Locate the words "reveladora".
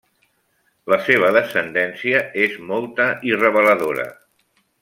3.47-4.09